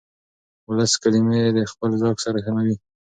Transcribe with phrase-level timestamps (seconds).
[0.69, 2.75] ولس کلمې د خپل ذوق سره سموي.